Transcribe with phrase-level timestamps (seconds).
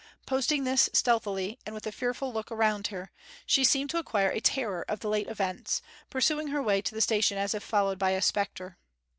[0.25, 3.11] Posting this stealthily, and with a fearful look around her,
[3.45, 7.01] she seemed to acquire a terror of the late events, pursuing her way to the
[7.01, 8.79] station as if followed by a spectre.